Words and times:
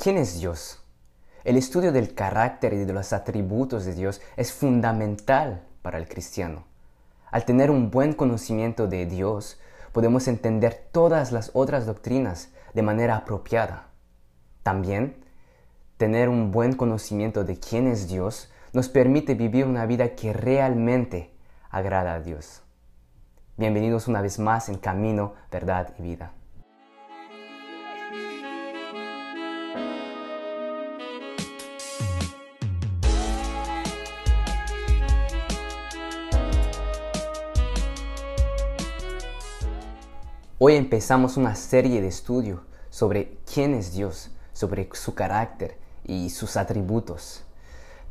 ¿quién 0.00 0.16
es 0.16 0.40
Dios? 0.40 0.82
El 1.44 1.58
estudio 1.58 1.92
del 1.92 2.14
carácter 2.14 2.72
y 2.72 2.84
de 2.84 2.92
los 2.92 3.12
atributos 3.12 3.84
de 3.84 3.94
Dios 3.94 4.22
es 4.36 4.50
fundamental 4.50 5.62
para 5.82 5.98
el 5.98 6.08
cristiano. 6.08 6.64
Al 7.30 7.44
tener 7.44 7.70
un 7.70 7.90
buen 7.90 8.14
conocimiento 8.14 8.86
de 8.86 9.04
Dios, 9.04 9.60
podemos 9.92 10.26
entender 10.26 10.88
todas 10.90 11.32
las 11.32 11.50
otras 11.52 11.84
doctrinas 11.84 12.48
de 12.72 12.82
manera 12.82 13.16
apropiada. 13.16 13.88
También, 14.62 15.22
tener 15.98 16.30
un 16.30 16.50
buen 16.50 16.74
conocimiento 16.76 17.44
de 17.44 17.58
quién 17.58 17.86
es 17.86 18.08
Dios 18.08 18.50
nos 18.72 18.88
permite 18.88 19.34
vivir 19.34 19.66
una 19.66 19.84
vida 19.84 20.14
que 20.14 20.32
realmente 20.32 21.30
agrada 21.68 22.14
a 22.14 22.20
Dios. 22.20 22.62
Bienvenidos 23.58 24.08
una 24.08 24.22
vez 24.22 24.38
más 24.38 24.70
en 24.70 24.78
Camino, 24.78 25.34
Verdad 25.50 25.92
y 25.98 26.02
Vida. 26.02 26.32
Hoy 40.62 40.76
empezamos 40.76 41.38
una 41.38 41.54
serie 41.54 42.02
de 42.02 42.08
estudio 42.08 42.64
sobre 42.90 43.38
quién 43.50 43.72
es 43.72 43.94
Dios, 43.94 44.30
sobre 44.52 44.90
su 44.92 45.14
carácter 45.14 45.78
y 46.04 46.28
sus 46.28 46.58
atributos. 46.58 47.44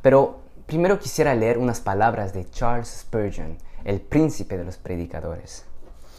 Pero 0.02 0.40
primero 0.66 0.98
quisiera 0.98 1.32
leer 1.36 1.58
unas 1.58 1.80
palabras 1.80 2.32
de 2.32 2.50
Charles 2.50 2.88
Spurgeon, 3.02 3.56
el 3.84 4.00
príncipe 4.00 4.58
de 4.58 4.64
los 4.64 4.78
predicadores. 4.78 5.64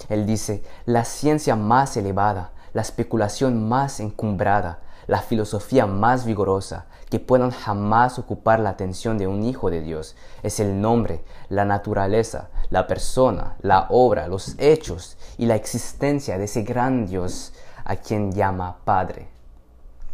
Él 0.07 0.25
dice, 0.25 0.63
la 0.85 1.03
ciencia 1.03 1.57
más 1.57 1.97
elevada, 1.97 2.53
la 2.71 2.81
especulación 2.81 3.67
más 3.67 3.99
encumbrada, 3.99 4.79
la 5.07 5.21
filosofía 5.21 5.85
más 5.85 6.25
vigorosa 6.25 6.85
que 7.09 7.19
puedan 7.19 7.51
jamás 7.51 8.17
ocupar 8.19 8.59
la 8.59 8.69
atención 8.69 9.17
de 9.17 9.27
un 9.27 9.43
hijo 9.43 9.69
de 9.69 9.81
Dios 9.81 10.15
es 10.43 10.59
el 10.59 10.79
nombre, 10.79 11.23
la 11.49 11.65
naturaleza, 11.65 12.49
la 12.69 12.87
persona, 12.87 13.57
la 13.61 13.87
obra, 13.89 14.29
los 14.29 14.55
hechos 14.57 15.17
y 15.37 15.45
la 15.45 15.55
existencia 15.55 16.37
de 16.37 16.45
ese 16.45 16.63
gran 16.63 17.05
Dios 17.05 17.53
a 17.83 17.97
quien 17.97 18.31
llama 18.31 18.77
Padre. 18.85 19.27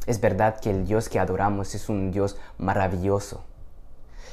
Es 0.07 0.19
verdad 0.19 0.59
que 0.59 0.71
el 0.71 0.85
Dios 0.85 1.07
que 1.07 1.19
adoramos 1.19 1.75
es 1.75 1.87
un 1.87 2.11
Dios 2.11 2.37
maravilloso. 2.57 3.43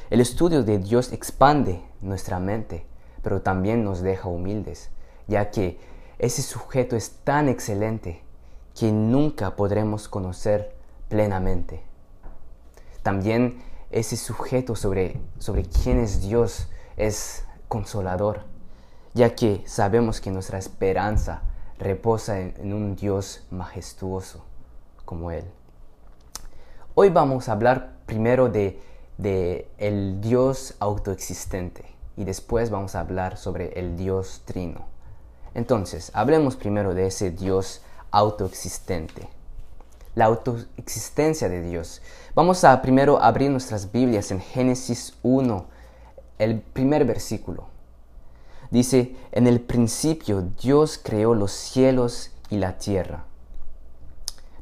El 0.08 0.22
estudio 0.22 0.62
de 0.62 0.78
Dios 0.78 1.12
expande 1.12 1.84
nuestra 2.00 2.38
mente, 2.38 2.86
pero 3.22 3.42
también 3.42 3.84
nos 3.84 4.00
deja 4.00 4.28
humildes, 4.28 4.90
ya 5.26 5.50
que 5.50 5.78
ese 6.18 6.40
sujeto 6.40 6.96
es 6.96 7.10
tan 7.24 7.48
excelente 7.48 8.23
que 8.74 8.90
nunca 8.92 9.56
podremos 9.56 10.08
conocer 10.08 10.74
plenamente. 11.08 11.82
También 13.02 13.62
ese 13.90 14.16
sujeto 14.16 14.74
sobre, 14.74 15.20
sobre 15.38 15.62
quién 15.64 16.00
es 16.00 16.20
Dios 16.20 16.68
es 16.96 17.44
consolador, 17.68 18.42
ya 19.14 19.34
que 19.34 19.62
sabemos 19.66 20.20
que 20.20 20.30
nuestra 20.30 20.58
esperanza 20.58 21.42
reposa 21.78 22.40
en, 22.40 22.72
un 22.72 22.96
Dios 22.96 23.46
majestuoso 23.50 24.44
como 25.04 25.30
Él. 25.30 25.44
Hoy 26.94 27.10
vamos 27.10 27.48
a 27.48 27.52
hablar 27.52 27.92
primero 28.06 28.48
de, 28.48 28.80
de 29.18 29.68
el 29.78 30.20
Dios 30.20 30.74
autoexistente 30.80 31.84
y 32.16 32.24
después 32.24 32.70
vamos 32.70 32.94
a 32.94 33.00
hablar 33.00 33.36
sobre 33.36 33.78
el 33.78 33.96
Dios 33.96 34.42
trino. 34.44 34.86
Entonces, 35.54 36.10
hablemos 36.14 36.56
primero 36.56 36.94
de 36.94 37.06
ese 37.06 37.30
Dios 37.30 37.82
autoexistente. 38.14 39.28
La 40.14 40.26
autoexistencia 40.26 41.48
de 41.48 41.62
Dios. 41.62 42.00
Vamos 42.34 42.62
a 42.64 42.80
primero 42.80 43.20
abrir 43.20 43.50
nuestras 43.50 43.90
Biblias 43.90 44.30
en 44.30 44.40
Génesis 44.40 45.14
1, 45.22 45.66
el 46.38 46.60
primer 46.60 47.04
versículo. 47.04 47.66
Dice, 48.70 49.16
en 49.32 49.46
el 49.46 49.60
principio 49.60 50.42
Dios 50.62 51.00
creó 51.02 51.34
los 51.34 51.52
cielos 51.52 52.30
y 52.50 52.58
la 52.58 52.78
tierra. 52.78 53.24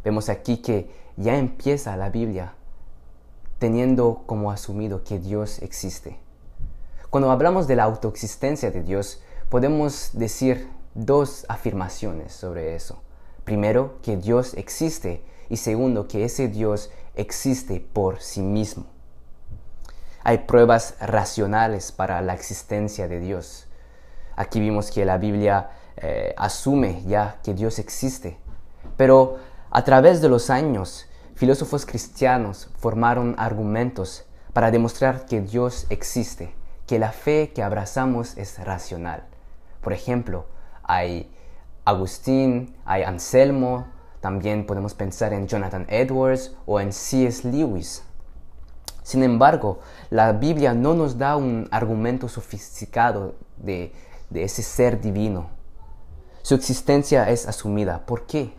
Vemos 0.03 0.29
aquí 0.29 0.59
que 0.59 0.91
ya 1.17 1.37
empieza 1.37 1.97
la 1.97 2.09
Biblia 2.09 2.55
teniendo 3.59 4.23
como 4.27 4.51
asumido 4.51 5.05
que 5.05 5.19
Dios 5.19 5.61
existe. 5.61 6.19
Cuando 7.11 7.31
hablamos 7.31 7.69
de 7.69 7.77
la 7.77 7.85
autoexistencia 7.85 8.71
de 8.71 8.83
Dios, 8.83 9.23
podemos 9.51 10.11
decir 10.15 10.69
dos 10.95 11.45
afirmaciones 11.49 12.33
sobre 12.33 12.75
eso. 12.75 13.03
Primero, 13.45 13.99
que 14.03 14.17
Dios 14.17 14.55
existe 14.55 15.23
y 15.49 15.57
segundo, 15.57 16.09
que 16.09 16.25
ese 16.25 16.49
Dios 16.49 16.91
existe 17.15 17.81
por 17.81 18.21
sí 18.21 18.41
mismo. 18.41 18.87
Hay 20.25 20.39
pruebas 20.39 20.95
racionales 21.01 21.91
para 21.91 22.21
la 22.23 22.35
existencia 22.35 23.09
de 23.09 23.19
Dios. 23.19 23.67
Aquí 24.37 24.61
vimos 24.61 24.91
que 24.91 25.05
la 25.05 25.19
Biblia 25.19 25.71
eh, 25.97 26.35
asume 26.37 27.03
ya 27.07 27.39
que 27.43 27.55
Dios 27.55 27.79
existe, 27.79 28.39
pero 28.97 29.39
a 29.71 29.85
través 29.85 30.21
de 30.21 30.29
los 30.29 30.49
años, 30.49 31.07
filósofos 31.35 31.87
cristianos 31.87 32.69
formaron 32.79 33.35
argumentos 33.37 34.25
para 34.53 34.71
demostrar 34.71 35.27
que 35.27 35.41
Dios 35.41 35.87
existe, 35.91 36.55
que 36.87 36.99
la 36.99 37.11
fe 37.11 37.53
que 37.55 37.63
abrazamos 37.63 38.37
es 38.37 38.59
racional. 38.65 39.25
Por 39.81 39.93
ejemplo, 39.93 40.47
hay 40.83 41.31
Agustín, 41.85 42.77
hay 42.85 43.03
Anselmo, 43.03 43.87
también 44.21 44.67
podemos 44.67 44.95
pensar 44.95 45.33
en 45.33 45.49
Jonathan 45.49 45.85
Edwards 45.89 46.55
o 46.65 46.79
en 46.79 46.93
C.S. 46.93 47.51
Lewis. 47.51 48.05
Sin 49.03 49.25
embargo, 49.25 49.81
la 50.11 50.33
Biblia 50.33 50.75
no 50.75 50.95
nos 50.95 51.19
da 51.19 51.37
un 51.37 51.69
argumento 51.73 52.29
sofisticado 52.29 53.35
de, 53.57 53.93
ese 54.33 54.63
ser 54.63 55.01
divino. 55.01 55.51
Su 56.43 56.55
existencia 56.55 57.29
es 57.29 57.49
asumida. 57.49 58.07
¿Por 58.07 58.27
qué? 58.27 58.55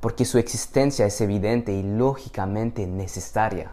Porque 0.00 0.26
su 0.26 0.36
existencia 0.36 1.06
es 1.06 1.20
evidente 1.22 1.72
y 1.72 1.82
lógicamente 1.82 2.86
necesaria. 2.86 3.72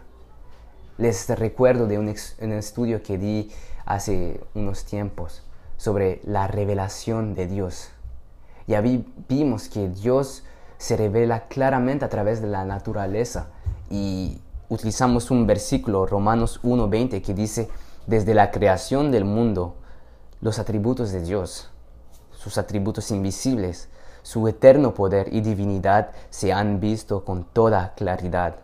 Les 0.96 1.28
recuerdo 1.28 1.86
de 1.86 1.98
un 1.98 2.08
estudio 2.08 3.02
que 3.02 3.18
di 3.18 3.52
hace 3.84 4.40
unos 4.54 4.86
tiempos 4.86 5.42
sobre 5.76 6.22
la 6.24 6.46
revelación 6.46 7.34
de 7.34 7.46
Dios. 7.46 7.90
Ya 8.66 8.80
vimos 8.80 9.68
que 9.68 9.88
Dios 9.88 10.42
se 10.78 10.96
revela 10.96 11.46
claramente 11.48 12.04
a 12.04 12.08
través 12.08 12.40
de 12.40 12.48
la 12.48 12.64
naturaleza 12.64 13.48
y 13.90 14.40
utilizamos 14.68 15.30
un 15.30 15.46
versículo, 15.46 16.06
Romanos 16.06 16.60
1.20, 16.62 17.22
que 17.22 17.34
dice, 17.34 17.68
desde 18.06 18.34
la 18.34 18.50
creación 18.50 19.10
del 19.10 19.24
mundo, 19.24 19.76
los 20.40 20.58
atributos 20.58 21.12
de 21.12 21.22
Dios, 21.22 21.70
sus 22.32 22.58
atributos 22.58 23.10
invisibles, 23.10 23.88
su 24.22 24.46
eterno 24.48 24.92
poder 24.92 25.32
y 25.32 25.40
divinidad 25.40 26.10
se 26.30 26.52
han 26.52 26.80
visto 26.80 27.24
con 27.24 27.44
toda 27.44 27.94
claridad. 27.94 28.56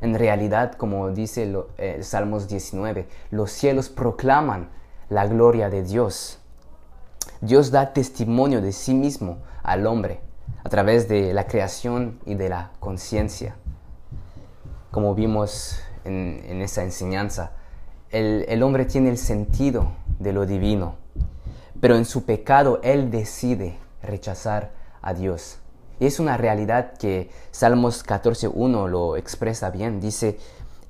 En 0.00 0.14
realidad, 0.18 0.72
como 0.72 1.10
dice 1.10 1.44
el 1.44 1.58
eh, 1.78 2.02
Salmos 2.02 2.48
19, 2.48 3.06
los 3.30 3.50
cielos 3.50 3.88
proclaman 3.88 4.70
la 5.08 5.26
gloria 5.26 5.70
de 5.70 5.82
Dios 5.82 6.38
Dios 7.40 7.70
da 7.70 7.92
testimonio 7.92 8.62
de 8.62 8.72
sí 8.72 8.94
mismo 8.94 9.38
al 9.62 9.86
hombre 9.86 10.20
a 10.64 10.68
través 10.68 11.08
de 11.08 11.32
la 11.32 11.46
creación 11.46 12.18
y 12.26 12.34
de 12.34 12.48
la 12.48 12.70
conciencia. 12.80 13.56
Como 14.90 15.14
vimos 15.14 15.80
en, 16.04 16.60
esa 16.62 16.82
enseñanza, 16.82 17.52
el, 18.10 18.44
el 18.48 18.62
hombre 18.62 18.84
tiene 18.84 19.10
el 19.10 19.18
sentido 19.18 19.92
de 20.18 20.32
lo 20.32 20.46
divino, 20.46 20.96
pero 21.80 21.96
en 21.96 22.04
su 22.04 22.24
pecado 22.24 22.80
él 22.82 23.10
decide 23.10 23.78
rechazar 24.02 24.72
a 25.02 25.14
Dios. 25.14 25.58
Y 25.98 26.06
es 26.06 26.20
una 26.20 26.36
realidad 26.36 26.94
que 26.98 27.30
Salmos 27.50 28.04
14.1 28.04 28.88
lo 28.88 29.16
expresa 29.16 29.70
bien. 29.70 30.00
Dice, 30.00 30.38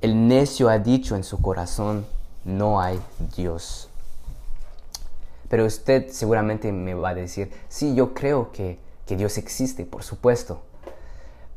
el 0.01 0.27
necio 0.29 0.69
ha 0.69 0.79
dicho 0.79 1.17
en 1.17 1.25
su 1.25 1.41
corazón, 1.41 2.07
no 2.45 2.81
hay 2.81 3.01
Dios. 3.37 3.86
Pero 5.49 5.65
usted 5.65 6.09
seguramente 6.11 6.73
me 6.73 6.95
va 6.95 7.11
a 7.11 7.15
decir, 7.15 7.53
sí, 7.69 7.95
yo 7.95 8.15
creo 8.15 8.51
que, 8.53 8.79
Dios 9.07 9.39
existe, 9.39 9.85
por 9.85 10.03
supuesto. 10.03 10.63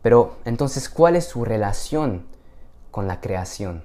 Pero 0.03 0.37
entonces, 0.45 0.87
¿cuál 0.87 1.15
es 1.15 1.25
su 1.25 1.43
relación 1.43 2.25
con 2.91 3.07
la 3.07 3.19
creación? 3.21 3.83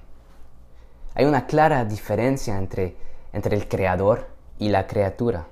Hay 1.14 1.24
una 1.24 1.46
clara 1.46 1.84
diferencia 1.84 2.58
entre, 2.58 2.96
entre 3.32 3.56
el 3.56 3.66
creador 3.66 4.28
y 4.58 4.68
la 4.68 4.86
criatura. 4.86 5.46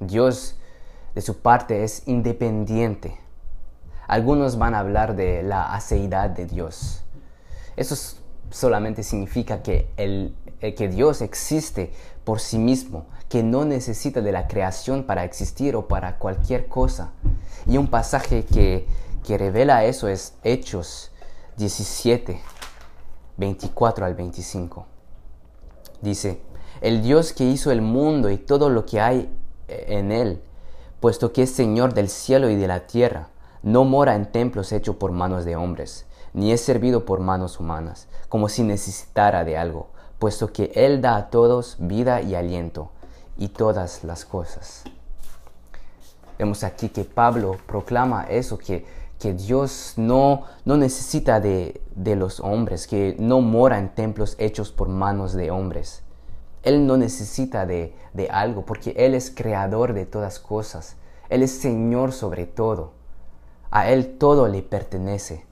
Dios, 0.00 0.56
de 1.14 1.20
su 1.20 1.38
parte, 1.38 1.84
es 1.84 2.02
independiente. 2.06 3.18
Algunos 4.08 4.58
van 4.58 4.74
a 4.74 4.80
hablar 4.80 5.14
de 5.14 5.42
la 5.42 5.74
aceidad 5.74 6.30
de 6.30 6.46
Dios. 6.46 7.04
Eso 7.76 8.16
solamente 8.50 9.02
significa 9.02 9.62
que, 9.62 9.90
el, 9.96 10.34
que 10.60 10.88
Dios 10.88 11.20
existe 11.20 11.92
por 12.24 12.40
sí 12.40 12.58
mismo, 12.58 13.06
que 13.28 13.42
no 13.42 13.64
necesita 13.64 14.20
de 14.20 14.32
la 14.32 14.48
creación 14.48 15.04
para 15.04 15.24
existir 15.24 15.76
o 15.76 15.86
para 15.86 16.18
cualquier 16.18 16.66
cosa. 16.66 17.10
Y 17.66 17.76
un 17.76 17.88
pasaje 17.88 18.44
que, 18.44 18.86
que 19.24 19.38
revela 19.38 19.84
eso 19.84 20.08
es 20.08 20.34
Hechos 20.42 21.10
17, 21.56 22.40
24 23.36 24.06
al 24.06 24.14
25. 24.14 24.86
Dice, 26.00 26.40
el 26.80 27.02
Dios 27.02 27.32
que 27.32 27.44
hizo 27.44 27.70
el 27.70 27.82
mundo 27.82 28.30
y 28.30 28.38
todo 28.38 28.70
lo 28.70 28.86
que 28.86 29.00
hay 29.00 29.28
en 29.68 30.12
él, 30.12 30.40
puesto 31.00 31.32
que 31.32 31.42
es 31.42 31.50
Señor 31.50 31.94
del 31.94 32.08
cielo 32.08 32.48
y 32.48 32.56
de 32.56 32.68
la 32.68 32.86
tierra, 32.86 33.28
no 33.62 33.84
mora 33.84 34.14
en 34.14 34.30
templos 34.30 34.72
hechos 34.72 34.96
por 34.96 35.12
manos 35.12 35.44
de 35.44 35.56
hombres, 35.56 36.06
ni 36.32 36.52
es 36.52 36.60
servido 36.60 37.04
por 37.04 37.20
manos 37.20 37.58
humanas, 37.58 38.06
como 38.28 38.48
si 38.48 38.62
necesitara 38.62 39.44
de 39.44 39.58
algo, 39.58 39.88
puesto 40.18 40.52
que 40.52 40.70
Él 40.74 41.00
da 41.00 41.16
a 41.16 41.30
todos 41.30 41.76
vida 41.78 42.22
y 42.22 42.34
aliento, 42.34 42.90
y 43.38 43.48
todas 43.48 44.04
las 44.04 44.24
cosas. 44.24 44.84
Vemos 46.38 46.62
aquí 46.64 46.88
que 46.88 47.04
Pablo 47.04 47.56
proclama 47.66 48.24
eso, 48.24 48.58
que, 48.58 48.84
que 49.18 49.32
Dios 49.32 49.94
no, 49.96 50.44
no 50.64 50.76
necesita 50.76 51.40
de, 51.40 51.80
de 51.94 52.16
los 52.16 52.40
hombres, 52.40 52.86
que 52.86 53.16
no 53.18 53.40
mora 53.40 53.78
en 53.78 53.94
templos 53.94 54.36
hechos 54.38 54.70
por 54.70 54.88
manos 54.88 55.32
de 55.32 55.50
hombres. 55.50 56.02
Él 56.62 56.86
no 56.86 56.96
necesita 56.96 57.66
de, 57.66 57.94
de 58.12 58.28
algo, 58.28 58.64
porque 58.64 58.94
Él 58.96 59.14
es 59.14 59.30
creador 59.30 59.94
de 59.94 60.06
todas 60.06 60.38
cosas. 60.38 60.96
Él 61.28 61.42
es 61.42 61.52
Señor 61.52 62.12
sobre 62.12 62.46
todo. 62.46 62.92
A 63.70 63.90
Él 63.90 64.18
todo 64.18 64.48
le 64.48 64.62
pertenece. 64.62 65.44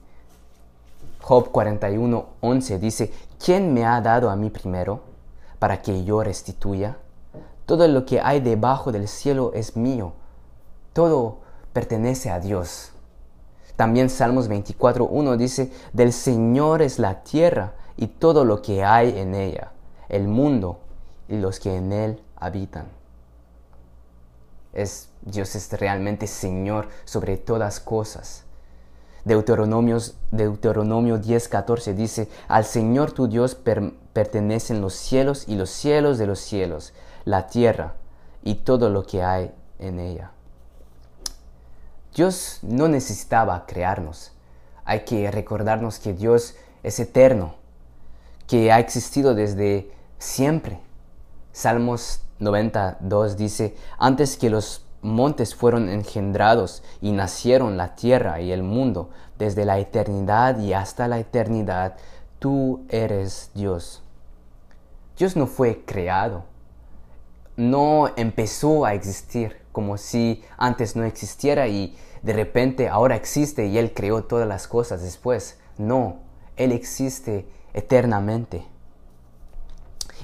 Job 1.21 1.51
41, 1.51 2.25
11 2.39 2.79
dice, 2.79 3.11
¿quién 3.43 3.73
me 3.73 3.85
ha 3.85 3.99
dado 3.99 4.29
a 4.29 4.35
mí 4.35 4.49
primero 4.49 5.01
para 5.59 5.81
que 5.81 6.05
yo 6.05 6.23
restituya? 6.23 6.97
Todo 7.67 7.87
lo 7.87 8.07
que 8.07 8.19
hay 8.19 8.39
debajo 8.39 8.91
del 8.91 9.07
cielo 9.07 9.51
es 9.53 9.77
mío 9.77 10.13
todo 10.97 11.41
pertenece 11.73 12.31
a 12.31 12.39
Dios. 12.39 12.91
También 13.75 14.09
Salmos 14.09 14.49
24.1 14.49 15.37
dice, 15.37 15.71
del 15.93 16.11
Señor 16.11 16.81
es 16.81 16.97
la 16.97 17.21
tierra 17.21 17.75
y 17.97 18.07
todo 18.07 18.45
lo 18.45 18.63
que 18.63 18.83
hay 18.83 19.19
en 19.19 19.35
ella, 19.35 19.73
el 20.09 20.27
mundo 20.27 20.79
y 21.27 21.37
los 21.37 21.59
que 21.59 21.75
en 21.75 21.93
él 21.93 22.23
habitan. 22.35 22.87
Es, 24.73 25.09
Dios 25.21 25.55
es 25.55 25.71
realmente 25.73 26.25
Señor 26.25 26.87
sobre 27.05 27.37
todas 27.37 27.79
cosas. 27.79 28.43
Deuteronomio, 29.23 29.99
Deuteronomio 30.31 31.19
10:14 31.21 31.93
dice, 31.93 32.27
al 32.47 32.65
Señor 32.65 33.11
tu 33.11 33.27
Dios 33.27 33.53
pertenecen 34.17 34.81
los 34.81 34.95
cielos 34.95 35.43
y 35.47 35.53
los 35.53 35.69
cielos 35.69 36.17
de 36.17 36.25
los 36.25 36.39
cielos, 36.39 36.91
la 37.23 37.45
tierra 37.45 37.93
y 38.43 38.55
todo 38.55 38.89
lo 38.89 39.05
que 39.05 39.21
hay 39.21 39.53
en 39.77 39.99
ella. 39.99 40.31
Dios 42.15 42.57
no 42.63 42.87
necesitaba 42.87 43.67
crearnos. 43.67 44.31
Hay 44.85 45.01
que 45.01 45.29
recordarnos 45.29 45.99
que 45.99 46.13
Dios 46.13 46.55
es 46.81 46.99
eterno, 46.99 47.53
que 48.47 48.71
ha 48.71 48.79
existido 48.79 49.35
desde 49.35 49.91
siempre. 50.17 50.79
Salmos 51.51 52.21
92 52.39 53.37
dice, 53.37 53.77
antes 53.99 54.35
que 54.35 54.49
los 54.49 54.83
montes 55.03 55.53
fueron 55.53 55.89
engendrados 55.89 56.81
y 57.01 57.11
nacieron 57.11 57.77
la 57.77 57.93
tierra 57.93 58.41
y 58.41 58.51
el 58.51 58.63
mundo, 58.63 59.11
desde 59.37 59.63
la 59.63 59.77
eternidad 59.77 60.57
y 60.57 60.73
hasta 60.73 61.07
la 61.07 61.19
eternidad, 61.19 61.97
tú 62.39 62.83
eres 62.89 63.51
Dios. 63.53 64.01
Dios 65.17 65.35
no 65.35 65.47
fue 65.47 65.83
creado, 65.83 66.43
no 67.55 68.09
empezó 68.15 68.85
a 68.85 68.93
existir 68.93 69.57
como 69.71 69.97
si 69.97 70.43
antes 70.57 70.95
no 70.95 71.03
existiera 71.05 71.67
y 71.67 71.97
de 72.21 72.33
repente 72.33 72.87
ahora 72.87 73.15
existe 73.15 73.65
y 73.65 73.79
Él 73.79 73.93
creó 73.95 74.23
todas 74.23 74.47
las 74.47 74.67
cosas 74.67 75.01
después. 75.01 75.59
No, 75.77 76.17
Él 76.55 76.71
existe 76.71 77.47
eternamente. 77.73 78.65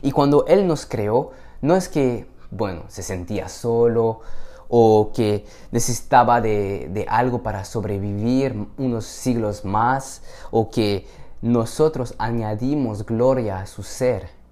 Y 0.03 0.11
cuando 0.11 0.45
Él 0.45 0.67
nos 0.67 0.85
creó, 0.85 1.31
no 1.61 1.75
es 1.75 1.89
que, 1.89 2.27
bueno, 2.51 2.83
se 2.87 3.01
sentía 3.01 3.49
solo 3.49 4.21
o 4.69 5.11
que 5.13 5.45
necesitaba 5.71 6.39
de, 6.39 6.89
de 6.91 7.05
algo 7.07 7.41
para 7.41 7.65
sobrevivir 7.65 8.67
unos 8.77 9.05
siglos 9.05 9.65
más 9.65 10.21
o 10.51 10.69
que 10.69 11.07
nosotros 11.41 12.15
añadimos 12.19 13.05
gloria 13.05 13.59
a 13.59 13.65
su 13.65 13.81
ser. 13.81 14.42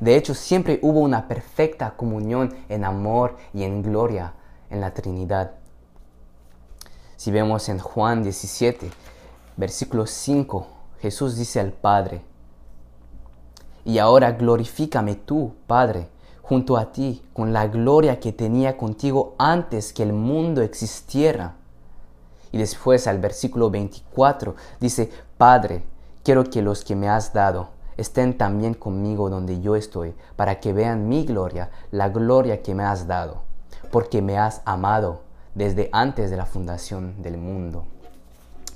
De 0.00 0.16
hecho, 0.16 0.34
siempre 0.34 0.78
hubo 0.82 1.00
una 1.00 1.28
perfecta 1.28 1.96
comunión 1.96 2.54
en 2.68 2.84
amor 2.84 3.36
y 3.52 3.64
en 3.64 3.82
gloria 3.82 4.34
en 4.70 4.80
la 4.80 4.94
Trinidad. 4.94 5.52
Si 7.16 7.30
vemos 7.30 7.68
en 7.68 7.78
Juan 7.78 8.22
17, 8.22 8.90
versículo 9.56 10.06
5, 10.06 10.66
Jesús 11.00 11.36
dice 11.36 11.60
al 11.60 11.72
Padre, 11.72 12.22
y 13.84 13.98
ahora 13.98 14.32
glorifícame 14.32 15.16
tú, 15.16 15.54
Padre, 15.66 16.08
junto 16.42 16.76
a 16.76 16.92
ti, 16.92 17.22
con 17.32 17.52
la 17.52 17.66
gloria 17.66 18.20
que 18.20 18.32
tenía 18.32 18.76
contigo 18.76 19.34
antes 19.38 19.92
que 19.92 20.02
el 20.02 20.12
mundo 20.12 20.62
existiera. 20.62 21.56
Y 22.52 22.58
después 22.58 23.06
al 23.06 23.18
versículo 23.18 23.70
24 23.70 24.54
dice, 24.80 25.10
Padre, 25.38 25.84
quiero 26.24 26.44
que 26.44 26.62
los 26.62 26.84
que 26.84 26.96
me 26.96 27.08
has 27.08 27.32
dado 27.32 27.68
estén 28.00 28.38
también 28.38 28.74
conmigo 28.74 29.28
donde 29.28 29.60
yo 29.60 29.76
estoy, 29.76 30.14
para 30.36 30.58
que 30.58 30.72
vean 30.72 31.08
mi 31.08 31.24
gloria, 31.24 31.70
la 31.90 32.08
gloria 32.08 32.62
que 32.62 32.74
me 32.74 32.82
has 32.82 33.06
dado, 33.06 33.42
porque 33.90 34.22
me 34.22 34.38
has 34.38 34.62
amado 34.64 35.22
desde 35.54 35.90
antes 35.92 36.30
de 36.30 36.36
la 36.36 36.46
fundación 36.46 37.22
del 37.22 37.36
mundo. 37.36 37.84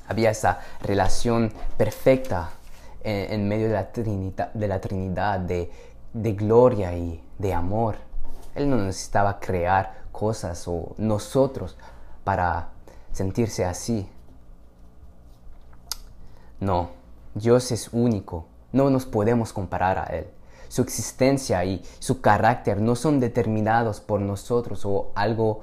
Había 0.06 0.30
esa 0.30 0.60
relación 0.82 1.52
perfecta 1.78 2.50
en, 3.02 3.48
medio 3.48 3.68
de 3.68 3.74
la, 3.74 3.92
Trinidad, 3.92 4.52
de, 4.52 4.68
la 4.68 4.80
Trinidad 4.80 5.40
de, 5.40 5.70
de 6.12 6.32
gloria 6.32 6.96
y 6.96 7.22
de 7.38 7.54
amor. 7.54 7.96
Él 8.54 8.68
no 8.68 8.76
necesitaba 8.76 9.40
crear 9.40 10.04
cosas 10.12 10.68
o 10.68 10.94
nosotros 10.98 11.76
para 12.24 12.68
sentirse 13.12 13.64
así. 13.64 14.06
No, 16.60 16.90
Dios 17.34 17.72
es 17.72 17.88
único, 17.92 18.46
no 18.74 18.90
nos 18.90 19.06
podemos 19.06 19.52
comparar 19.52 19.98
a 19.98 20.04
Él. 20.06 20.26
Su 20.68 20.82
existencia 20.82 21.64
y 21.64 21.82
su 22.00 22.20
carácter 22.20 22.80
no 22.80 22.96
son 22.96 23.20
determinados 23.20 24.00
por 24.00 24.20
nosotros 24.20 24.84
o 24.84 25.12
algo 25.14 25.60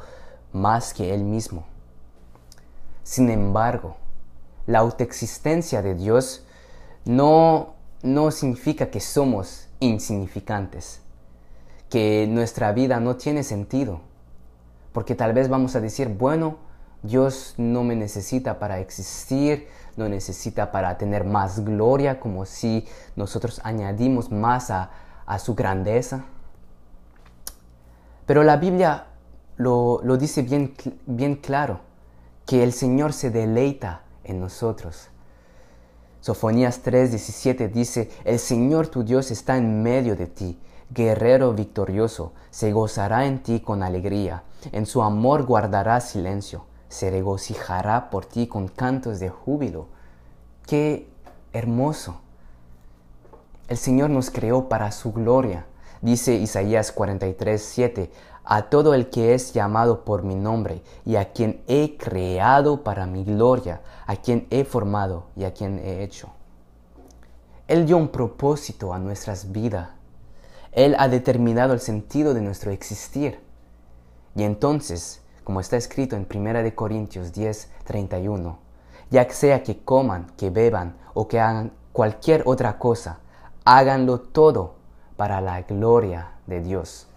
más 0.53 0.93
que 0.93 1.13
Él 1.13 1.23
mismo. 1.23 1.65
Sin 3.03 3.29
embargo, 3.29 3.97
la 4.65 4.79
autoexistencia 4.79 5.81
de 5.81 5.95
Dios 5.95 6.45
no, 7.03 7.73
no 8.01 8.31
significa 8.31 8.89
que 8.89 9.01
somos 9.01 9.67
insignificantes, 9.81 11.01
que 11.89 12.25
nuestra 12.29 12.71
vida 12.71 13.01
no 13.01 13.17
tiene 13.17 13.43
sentido, 13.43 13.99
porque 14.93 15.15
tal 15.15 15.33
vez 15.33 15.49
vamos 15.49 15.75
a 15.75 15.81
decir, 15.81 16.07
bueno, 16.07 16.57
Dios 17.03 17.55
no 17.57 17.83
me 17.83 17.95
necesita 17.95 18.59
para 18.59 18.79
existir, 18.79 19.67
no 19.97 20.07
necesita 20.07 20.71
para 20.71 20.97
tener 20.97 21.23
más 21.23 21.65
gloria, 21.65 22.19
como 22.19 22.45
si 22.45 22.85
nosotros 23.15 23.59
añadimos 23.63 24.31
más 24.31 24.69
a, 24.69 24.89
su 25.39 25.55
grandeza. 25.55 26.25
Pero 28.25 28.43
la 28.43 28.57
Biblia 28.57 29.07
lo, 29.55 30.01
dice 30.17 30.41
bien, 30.41 30.73
bien 31.05 31.35
claro, 31.35 31.79
que 32.45 32.63
el 32.63 32.73
Señor 32.73 33.13
se 33.13 33.31
deleita 33.31 34.01
en 34.25 34.41
nosotros. 34.41 35.07
Sofonías 36.19 36.83
3:17 36.83 37.71
dice, 37.71 38.11
El 38.25 38.39
Señor 38.39 38.87
tu 38.87 39.03
Dios 39.03 39.31
está 39.31 39.57
en 39.57 39.81
medio 39.81 40.15
de 40.15 40.27
ti, 40.27 40.59
guerrero 40.89 41.53
victorioso, 41.53 42.33
se 42.51 42.71
gozará 42.73 43.25
en 43.25 43.41
ti 43.41 43.61
con 43.61 43.81
alegría, 43.81 44.43
en 44.71 44.85
su 44.85 45.01
amor 45.01 45.45
guardará 45.45 45.99
silencio, 46.01 46.65
se 46.91 47.09
regocijará 47.09 48.09
por 48.09 48.25
ti 48.25 48.47
con 48.47 48.67
cantos 48.67 49.19
de 49.19 49.29
júbilo. 49.29 49.87
Qué 50.67 51.09
hermoso. 51.53 52.19
El 53.69 53.77
Señor 53.77 54.09
nos 54.09 54.29
creó 54.29 54.67
para 54.67 54.91
su 54.91 55.13
gloria. 55.13 55.65
Dice 56.01 56.33
Isaías 56.35 56.93
43:7, 56.93 58.11
a 58.43 58.63
todo 58.63 58.93
el 58.93 59.09
que 59.09 59.33
es 59.33 59.53
llamado 59.53 60.03
por 60.03 60.23
mi 60.23 60.35
nombre 60.35 60.83
y 61.05 61.15
a 61.15 61.31
quien 61.31 61.63
he 61.67 61.95
creado 61.95 62.83
para 62.83 63.05
mi 63.05 63.23
gloria, 63.23 63.81
a 64.05 64.17
quien 64.17 64.47
he 64.49 64.65
formado 64.65 65.27
y 65.37 65.45
a 65.45 65.53
quien 65.53 65.79
he 65.79 66.03
hecho. 66.03 66.29
Él 67.69 67.85
dio 67.85 67.95
un 67.95 68.09
propósito 68.09 68.93
a 68.93 68.99
nuestras 68.99 69.53
vidas. 69.53 69.91
Él 70.73 70.95
ha 70.99 71.07
determinado 71.07 71.71
el 71.71 71.79
sentido 71.79 72.33
de 72.33 72.41
nuestro 72.41 72.71
existir. 72.71 73.39
Y 74.35 74.43
entonces, 74.43 75.20
como 75.43 75.59
está 75.59 75.77
escrito 75.77 76.15
en 76.15 76.27
1 76.33 76.75
Corintios 76.75 77.33
10, 77.33 77.69
31, 77.83 78.59
ya 79.09 79.29
sea 79.29 79.63
que 79.63 79.83
coman, 79.83 80.27
que 80.37 80.49
beban 80.49 80.95
o 81.13 81.27
que 81.27 81.39
hagan 81.39 81.71
cualquier 81.91 82.43
otra 82.45 82.77
cosa, 82.77 83.19
háganlo 83.65 84.19
todo 84.19 84.75
para 85.17 85.41
la 85.41 85.61
gloria 85.61 86.31
de 86.47 86.61
Dios. 86.61 87.07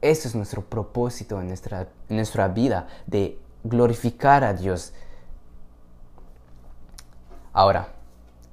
Ese 0.00 0.28
es 0.28 0.34
nuestro 0.34 0.62
propósito 0.62 1.40
en 1.40 1.48
nuestra, 1.48 1.88
nuestra 2.08 2.48
vida, 2.48 2.86
de 3.06 3.38
glorificar 3.64 4.44
a 4.44 4.52
Dios 4.52 4.92
Ahora, 7.58 7.88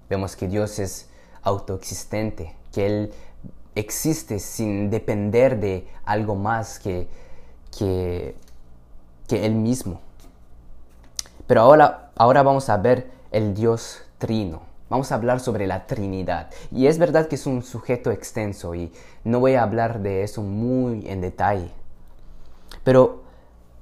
vemos 0.09 0.35
que 0.35 0.47
Dios 0.47 0.79
es 0.79 1.09
autoexistente, 1.43 2.55
que 2.73 2.87
Él 2.87 3.13
existe 3.75 4.39
sin 4.39 4.89
depender 4.89 5.59
de 5.59 5.87
algo 6.05 6.33
más 6.33 6.79
que, 6.79 7.07
que, 7.77 8.35
que 9.27 9.45
Él 9.45 9.55
mismo. 9.55 10.01
Pero 11.47 11.61
ahora, 11.61 12.11
ahora 12.15 12.43
vamos 12.43 12.69
a 12.69 12.77
ver 12.77 13.11
el 13.31 13.53
Dios 13.53 14.01
trino. 14.17 14.61
Vamos 14.89 15.11
a 15.11 15.15
hablar 15.15 15.39
sobre 15.39 15.67
la 15.67 15.87
Trinidad. 15.87 16.49
Y 16.71 16.87
es 16.87 16.97
verdad 16.97 17.27
que 17.27 17.35
es 17.35 17.45
un 17.45 17.63
sujeto 17.63 18.11
extenso 18.11 18.75
y 18.75 18.91
no 19.23 19.39
voy 19.39 19.55
a 19.55 19.63
hablar 19.63 19.99
de 19.99 20.23
eso 20.23 20.41
muy 20.41 21.07
en 21.07 21.21
detalle. 21.21 21.71
Pero 22.83 23.23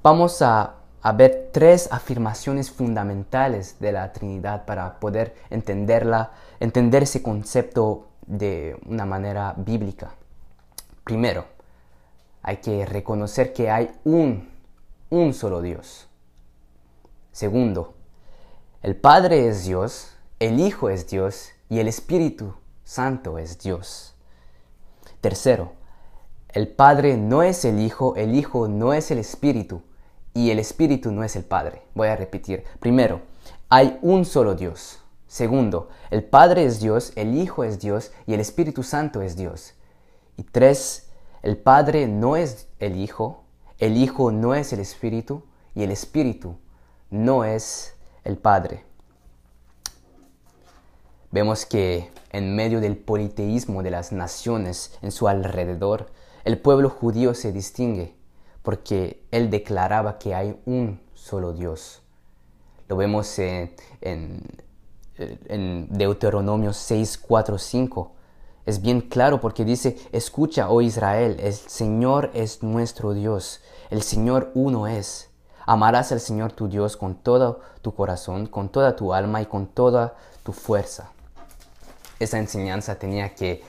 vamos 0.02 0.42
a, 0.42 0.76
a 1.02 1.12
ver 1.12 1.50
tres 1.52 1.90
afirmaciones 1.92 2.72
fundamentales 2.72 3.80
de 3.80 3.92
la 3.92 4.14
Trinidad 4.14 4.66
para 4.66 5.00
poder 5.00 5.36
entenderla, 5.50 6.32
entender 6.60 7.04
ese 7.04 7.22
concepto 7.22 8.08
de 8.26 8.78
una 8.86 9.06
manera 9.06 9.54
bíblica. 9.58 10.12
Primero, 11.04 11.46
hay 12.42 12.58
que 12.58 12.86
reconocer 12.86 13.52
que 13.52 13.70
hay 13.70 13.92
un, 14.06 14.50
un 15.14 15.36
solo 15.36 15.62
Dios. 15.62 16.08
Segundo, 17.32 17.94
el 18.82 18.96
Padre 18.96 19.48
es 19.48 19.64
Dios, 19.64 20.16
el 20.40 20.60
Hijo 20.60 20.90
es 20.90 21.08
Dios 21.08 21.52
y 21.70 21.78
el 21.80 21.88
Espíritu 21.88 22.56
Santo 22.84 23.38
es 23.38 23.60
Dios. 23.60 24.16
Tercero, 25.22 25.74
el 26.50 26.68
Padre 26.68 27.16
no 27.16 27.44
es 27.44 27.64
el 27.64 27.80
Hijo, 27.80 28.16
el 28.16 28.34
Hijo 28.34 28.68
no 28.68 28.92
es 28.92 29.12
el 29.12 29.20
Espíritu 29.20 29.84
y 30.34 30.50
el 30.50 30.58
Espíritu 30.58 31.12
no 31.12 31.24
es 31.24 31.36
el 31.36 31.44
Padre. 31.44 31.84
Voy 31.94 32.08
a 32.08 32.16
repetir. 32.16 32.64
Primero, 32.80 33.22
hay 33.70 34.00
un 34.02 34.26
solo 34.26 34.56
Dios. 34.56 35.00
Segundo, 35.28 35.90
el 36.10 36.24
Padre 36.24 36.66
es 36.66 36.80
Dios, 36.80 37.14
el 37.16 37.38
Hijo 37.38 37.64
es 37.64 37.80
Dios 37.80 38.12
y 38.26 38.34
el 38.34 38.40
Espíritu 38.40 38.82
Santo 38.82 39.22
es 39.22 39.36
Dios. 39.36 39.76
Y 40.38 40.44
tres, 40.44 41.12
el 41.44 41.58
Padre 41.58 42.08
no 42.08 42.36
es 42.36 42.68
el 42.80 42.98
Hijo, 42.98 43.43
el 43.80 43.98
Hijo 43.98 44.32
no 44.32 44.56
es 44.56 44.74
el 44.74 44.80
Espíritu 44.80 45.44
y 45.76 45.84
el 45.84 45.92
Espíritu 45.92 46.58
no 47.10 47.44
es 47.44 47.96
el 48.24 48.38
Padre. 48.38 48.84
Vemos 51.32 51.66
que 51.66 52.12
en 52.30 52.56
medio 52.56 52.80
del 52.80 52.98
politeísmo 52.98 53.82
de 53.84 53.92
las 53.92 54.12
naciones 54.12 54.98
en 55.02 55.12
su 55.12 55.28
alrededor, 55.28 56.12
el 56.46 56.60
pueblo 56.60 56.90
judío 56.90 57.34
se 57.34 57.52
distingue 57.52 58.16
porque 58.62 59.24
él 59.32 59.50
declaraba 59.50 60.20
que 60.20 60.36
hay 60.36 60.60
un 60.66 61.02
solo 61.14 61.54
Dios. 61.54 62.02
Lo 62.88 62.98
vemos 62.98 63.40
en, 63.40 63.74
en 64.02 64.42
en 65.18 65.88
Deuteronomio 65.90 66.74
6, 66.74 67.18
4, 67.18 67.58
5. 67.58 68.12
Es 68.66 68.82
bien 68.82 69.02
claro 69.02 69.42
porque 69.42 69.66
dice, 69.66 69.98
escucha, 70.12 70.70
oh 70.70 70.82
Israel, 70.82 71.38
el 71.40 71.54
Señor 71.54 72.32
es 72.34 72.64
nuestro 72.64 73.14
Dios, 73.14 73.62
el 73.90 74.02
Señor 74.04 74.52
uno 74.54 74.88
es. 74.88 75.30
Amarás 75.66 76.12
al 76.12 76.20
Señor 76.20 76.52
tu 76.52 76.68
Dios 76.68 76.98
con 76.98 77.16
todo 77.16 77.62
tu 77.82 77.94
corazón, 77.94 78.48
con 78.48 78.70
toda 78.70 78.96
tu 78.96 79.14
alma 79.14 79.42
y 79.42 79.46
con 79.46 79.68
toda 79.68 80.16
tu 80.44 80.52
fuerza. 80.52 81.12
Esa 82.20 82.40
enseñanza 82.40 82.96
tenía 82.96 83.36
que, 83.36 83.64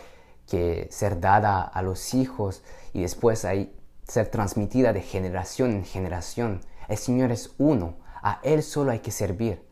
que 0.48 0.88
ser 0.90 1.20
dada 1.20 1.62
a 1.62 1.82
los 1.82 2.14
hijos 2.14 2.62
y 2.92 3.02
después 3.02 3.44
ahí 3.44 3.74
ser 4.06 4.28
transmitida 4.28 4.92
de 4.92 5.02
generación 5.02 5.72
en 5.72 5.84
generación. 5.84 6.60
El 6.88 6.98
Señor 6.98 7.32
es 7.32 7.50
uno, 7.58 7.94
a 8.22 8.40
Él 8.42 8.62
solo 8.62 8.90
hay 8.90 9.00
que 9.00 9.10
servir. 9.10 9.62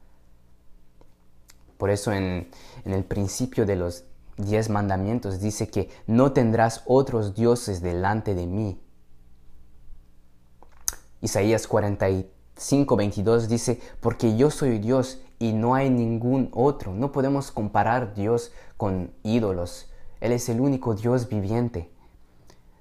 Por 1.78 1.90
eso 1.90 2.12
en, 2.12 2.48
el 2.84 3.04
principio 3.04 3.66
de 3.66 3.76
los 3.76 4.04
diez 4.42 4.68
mandamientos 4.68 5.40
dice 5.40 5.68
que 5.68 5.88
no 6.06 6.32
tendrás 6.32 6.82
otros 6.87 7.34
dioses 7.34 7.80
delante 7.80 8.34
de 8.34 8.46
mí. 8.46 8.80
Isaías 11.20 11.66
45, 11.66 12.96
22 12.96 13.49
dice, 13.49 13.80
porque 14.00 14.37
yo 14.37 14.50
soy 14.50 14.78
Dios 14.78 15.20
y 15.38 15.52
no 15.52 15.75
hay 15.75 15.90
ningún 15.90 16.50
otro. 16.52 16.92
No 16.92 17.12
podemos 17.12 17.50
comparar 17.50 18.14
Dios 18.14 18.52
con 18.76 19.12
ídolos. 19.22 19.88
Él 20.20 20.32
es 20.32 20.49
el 20.49 20.61
único 20.61 20.94
Dios 20.94 21.28
viviente. 21.28 21.90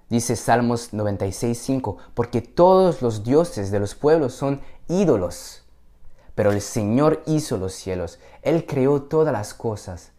Dice 0.10 0.36
Salmos 0.36 0.94
96, 0.94 1.58
5, 1.58 1.98
porque 2.14 2.42
todos 2.42 3.02
los 3.02 3.24
dioses 3.24 3.72
de 3.72 3.80
los 3.80 3.96
pueblos 3.96 4.34
son 4.34 4.60
ídolos 4.90 5.62
pero 6.36 6.52
el 6.52 6.62
Señor 6.62 7.22
hizo 7.26 7.58
los 7.58 7.74
cielos, 7.74 8.20
Él 8.42 8.66
creó 8.66 9.04
todas 9.04 9.34
las 9.34 9.54
cosas. 9.54 10.12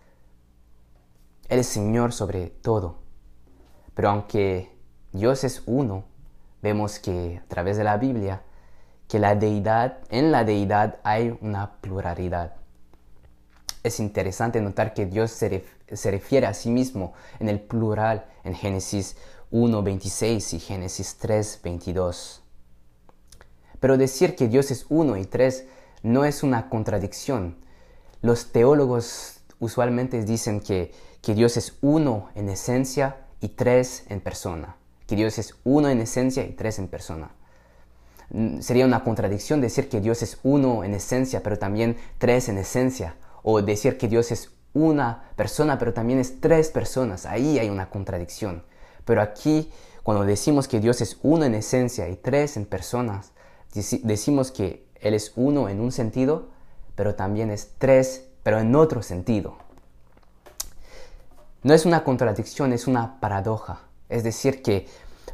Es 1.53 1.67
Señor 1.67 2.15
sobre 2.15 2.47
todo. 2.47 2.95
Pero 3.95 4.09
aunque 4.09 4.71
Dios 5.13 5.45
es 5.45 5.63
uno, 5.67 6.05
vemos 6.63 6.99
que 6.99 7.43
a 7.45 7.47
través 7.47 7.77
de 7.77 7.85
la 7.85 7.99
Biblia, 7.99 8.41
que 9.07 9.19
la 9.19 9.35
deidad, 9.35 9.99
en 10.09 10.33
la 10.33 10.45
deidad 10.45 10.97
hay 11.03 11.37
una 11.43 11.73
pluralidad. 11.83 12.55
Es 13.83 14.01
interesante 14.01 14.63
notar 14.63 14.95
que 14.95 15.05
Dios 15.05 15.31
se, 15.31 15.67
se 15.93 16.11
refiere 16.11 16.47
a 16.47 16.55
sí 16.55 16.71
mismo 16.71 17.13
en 17.39 17.51
el 17.51 17.61
plural 17.61 18.25
en 18.45 18.55
Génesis 18.55 19.19
1.26 19.51 20.55
y 20.55 20.59
Génesis 20.59 21.19
3.22. 21.21 22.41
Pero 23.79 23.99
decir 23.99 24.37
que 24.37 24.49
Dios 24.49 24.71
es 24.71 24.87
uno 24.89 25.19
y 25.19 25.27
tres 25.27 25.67
no 26.03 26.25
es 26.25 26.43
una 26.43 26.71
contradicción. 26.71 27.59
Los 28.23 28.53
teólogos 28.53 29.43
usualmente 29.59 30.25
dicen 30.25 30.61
que, 30.61 31.12
que 31.23 31.35
Dios 31.35 31.57
es 31.57 31.79
uno 31.81 32.29
en 32.35 32.49
esencia 32.49 33.17
y 33.41 33.49
tres 33.49 34.05
en 34.09 34.21
persona. 34.21 34.77
Que 35.07 35.17
Dios 35.17 35.39
es 35.39 35.55
uno 35.65 35.89
en 35.89 36.01
esencia 36.01 36.45
y 36.45 36.53
tres 36.53 36.79
en 36.81 36.89
persona. 36.89 37.31
Mm, 38.31 38.61
sería 38.61 38.85
una 38.85 39.05
contradicción 39.05 39.61
decir 39.61 39.89
que 39.89 40.01
Dios 40.01 40.23
es 40.23 40.39
uno 40.43 40.83
en 40.85 40.95
esencia, 40.95 41.43
pero 41.43 41.59
también 41.59 41.97
tres 42.19 42.49
en 42.49 42.59
esencia. 42.59 43.15
O 43.45 43.63
decir 43.63 43.99
que 43.99 44.09
Dios 44.09 44.33
es 44.33 44.51
una 44.75 45.31
persona, 45.37 45.79
pero 45.79 45.95
también 45.95 46.19
es 46.19 46.41
tres 46.41 46.71
personas. 46.71 47.25
Ahí 47.25 47.59
hay 47.59 47.71
una 47.71 47.89
contradicción. 47.89 48.65
Pero 49.05 49.23
aquí, 49.23 49.71
cuando 50.03 50.25
decimos 50.25 50.67
que 50.67 50.81
Dios 50.81 51.01
es 51.01 51.19
uno 51.23 51.45
en 51.45 51.55
esencia 51.55 52.09
y 52.09 52.17
tres 52.17 52.57
en 52.57 52.67
personas, 52.67 53.31
decimos 54.03 54.51
que 54.51 54.87
él 55.01 55.15
es 55.15 55.33
uno 55.37 55.69
en 55.69 55.81
un 55.81 55.93
sentido, 55.93 56.49
pero 56.97 57.15
también 57.15 57.51
es 57.51 57.75
tres, 57.79 58.27
pero 58.43 58.59
en 58.59 58.75
otro 58.75 59.03
sentido. 59.03 59.62
No 61.63 61.75
es 61.75 61.87
una 61.87 62.05
contradicción, 62.05 62.73
es 62.73 62.87
una 62.87 63.21
paradoja. 63.21 63.81
Es 64.09 64.25
decir, 64.25 64.63
que 64.63 64.87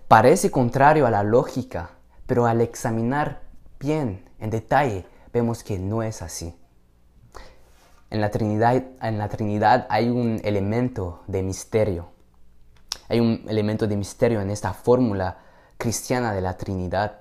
parece 0.09 0.51
contrario 0.51 1.07
a 1.07 1.11
la 1.11 1.23
lógica, 1.23 1.91
pero 2.27 2.47
al 2.47 2.61
examinar 2.61 3.43
bien, 3.81 4.29
en 4.39 4.51
detalle, 4.51 5.07
vemos 5.33 5.65
que 5.65 5.79
no 5.79 6.03
es 6.03 6.23
así. 6.23 6.55
En 8.11 8.21
la 8.21 8.31
Trinidad, 8.31 8.83
en 9.03 9.19
la 9.19 9.29
Trinidad 9.29 9.87
hay 9.91 10.09
un 10.09 10.41
elemento 10.45 11.23
de 11.27 11.43
misterio. 11.43 12.11
Hay 13.09 13.21
un 13.21 13.45
elemento 13.49 13.87
de 13.87 13.97
misterio 13.97 14.41
en 14.41 14.51
esta 14.51 14.73
fórmula 14.73 15.39
cristiana 15.77 16.33
de 16.33 16.41
la 16.41 16.57
Trinidad 16.57 17.21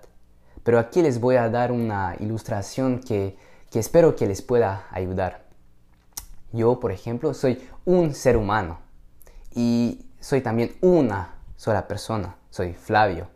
pero 0.67 0.79
aquí 0.79 1.01
les 1.01 1.21
voy 1.21 1.37
a 1.37 1.49
dar 1.49 1.71
una 1.71 2.17
ilustración 2.19 2.99
que, 2.99 3.37
espero 3.71 4.17
que 4.17 4.27
les 4.27 4.41
pueda 4.41 4.85
ayudar. 4.91 5.45
Yo, 6.51 6.81
por 6.81 6.91
ejemplo, 6.91 7.33
soy 7.33 7.65
un 7.85 8.13
ser 8.13 8.35
humano 8.35 8.79
y 9.57 10.05
soy 10.19 10.41
también 10.41 10.77
una 10.81 11.33
sola 11.55 11.87
persona, 11.87 12.35
soy 12.51 12.75
Flavio. 12.75 13.27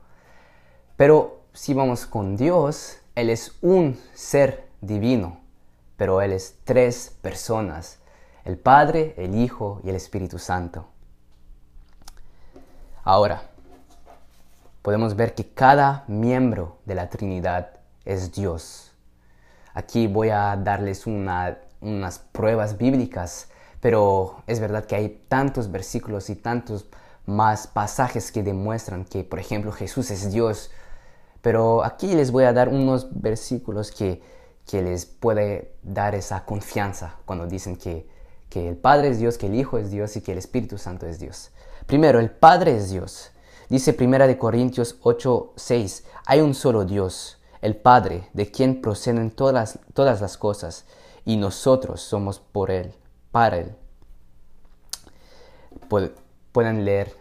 Pero 0.96 1.42
si 1.52 1.74
vamos 1.74 2.06
con 2.06 2.38
Dios, 2.38 3.00
Él 3.16 3.32
es 3.32 3.58
un 3.62 4.00
ser 4.14 4.68
divino, 4.82 5.40
pero 5.98 6.22
Él 6.22 6.32
es 6.32 6.60
tres 6.64 7.18
personas, 7.24 7.98
el 8.46 8.60
Padre, 8.60 9.16
el 9.18 9.34
Hijo 9.34 9.82
y 9.84 9.90
el 9.90 9.96
Espíritu 9.96 10.38
Santo. 10.38 10.86
Ahora, 13.04 13.42
podemos 14.84 15.16
ver 15.16 15.34
que 15.34 15.50
cada 15.50 16.04
miembro 16.08 16.78
de 16.86 16.94
la 16.94 17.10
Trinidad 17.10 17.80
es 18.06 18.32
Dios. 18.32 18.92
Aquí 19.74 20.06
voy 20.06 20.30
a 20.30 20.56
darles 20.56 21.08
unas 21.08 22.20
pruebas 22.32 22.78
bíblicas, 22.78 23.51
pero 23.82 24.44
es 24.48 24.60
verdad 24.60 24.86
que 24.86 24.96
hay 24.96 25.24
tantos 25.28 25.72
versículos 25.72 26.30
y 26.30 26.36
tantos 26.36 26.86
más 27.26 27.68
pasajes 27.68 28.32
que 28.32 28.44
demuestran 28.44 29.06
que, 29.06 29.24
por 29.24 29.40
ejemplo, 29.40 29.72
Jesús 29.72 30.12
es 30.12 30.32
Dios. 30.32 30.72
Pero 31.42 31.84
aquí 31.84 32.14
les 32.14 32.32
voy 32.32 32.44
a 32.44 32.54
dar 32.54 32.70
unos 32.70 33.08
versículos 33.20 33.92
que, 33.92 34.22
que 34.68 34.82
les 34.84 35.06
puede 35.06 35.74
dar 35.82 36.14
esa 36.14 36.46
confianza 36.46 37.16
cuando 37.26 37.48
dicen 37.48 37.76
que, 37.76 38.08
que 38.50 38.70
el 38.70 38.78
Padre 38.78 39.10
es 39.10 39.20
Dios, 39.20 39.38
que 39.38 39.48
el 39.48 39.56
Hijo 39.56 39.80
es 39.80 39.90
Dios 39.90 40.16
y 40.16 40.22
que 40.22 40.34
el 40.34 40.38
Espíritu 40.38 40.78
Santo 40.78 41.08
es 41.08 41.20
Dios. 41.20 41.52
Primero, 41.88 42.20
el 42.20 42.30
Padre 42.30 42.78
es 42.78 42.92
Dios. 42.92 43.32
Dice 43.70 43.96
1 44.00 44.38
Corintios 44.38 44.98
8, 45.02 45.54
6, 45.56 46.04
hay 46.26 46.42
un 46.42 46.54
solo 46.54 46.86
Dios, 46.86 47.40
el 47.62 47.76
Padre, 47.76 48.28
de 48.34 48.52
quien 48.52 48.82
proceden 48.82 49.32
todas, 49.32 49.80
todas 49.94 50.22
las 50.22 50.38
cosas, 50.38 50.86
y 51.24 51.38
nosotros 51.38 52.02
somos 52.02 52.40
por 52.40 52.70
Él, 52.70 52.94
para 53.32 53.58
Él. 53.58 53.76
Pueden 56.52 56.86
leer 56.86 57.16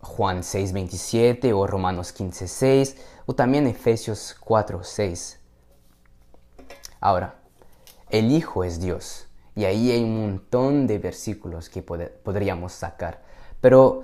Juan 0.00 0.42
6:27 0.42 1.52
o 1.52 1.66
Romanos 1.66 2.12
15:6 2.12 2.96
o 3.26 3.34
también 3.34 3.66
Efesios 3.66 4.36
4:6. 4.40 5.38
Ahora, 7.00 7.36
el 8.08 8.30
Hijo 8.32 8.64
es 8.64 8.80
Dios 8.80 9.26
y 9.54 9.64
ahí 9.64 9.90
hay 9.90 10.02
un 10.02 10.20
montón 10.20 10.86
de 10.86 10.98
versículos 10.98 11.68
que 11.68 11.82
podríamos 11.82 12.72
sacar, 12.72 13.22
pero 13.60 14.02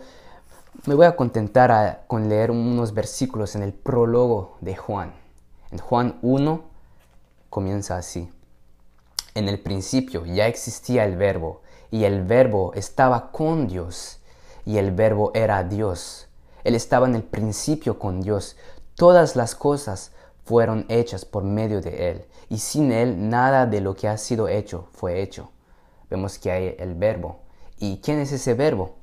me 0.84 0.94
voy 0.94 1.06
a 1.06 1.16
contentar 1.16 2.04
con 2.06 2.28
leer 2.28 2.50
unos 2.50 2.92
versículos 2.92 3.56
en 3.56 3.62
el 3.62 3.72
prólogo 3.72 4.56
de 4.60 4.76
Juan. 4.76 5.14
En 5.70 5.78
Juan 5.78 6.18
1 6.22 6.64
comienza 7.50 7.96
así. 7.96 8.30
En 9.34 9.48
el 9.48 9.58
principio 9.58 10.24
ya 10.24 10.46
existía 10.46 11.04
el 11.04 11.16
verbo 11.16 11.60
y 11.90 12.04
el 12.04 12.24
verbo 12.24 12.72
estaba 12.74 13.30
con 13.32 13.68
Dios 13.68 14.18
y 14.64 14.78
el 14.78 14.90
verbo 14.90 15.30
era 15.34 15.62
Dios. 15.62 16.28
Él 16.64 16.74
estaba 16.74 17.06
en 17.06 17.14
el 17.14 17.22
principio 17.22 17.98
con 17.98 18.20
Dios. 18.20 18.56
Todas 18.96 19.36
las 19.36 19.54
cosas 19.54 20.12
fueron 20.44 20.86
hechas 20.88 21.24
por 21.24 21.44
medio 21.44 21.80
de 21.80 22.10
Él, 22.10 22.24
y 22.48 22.58
sin 22.58 22.92
Él 22.92 23.28
nada 23.28 23.66
de 23.66 23.80
lo 23.80 23.94
que 23.94 24.08
ha 24.08 24.16
sido 24.16 24.48
hecho 24.48 24.88
fue 24.92 25.22
hecho. 25.22 25.50
Vemos 26.10 26.38
que 26.38 26.50
hay 26.50 26.76
el 26.78 26.94
verbo. 26.94 27.40
¿Y 27.78 27.98
quién 27.98 28.20
es 28.20 28.32
ese 28.32 28.54
verbo? 28.54 28.96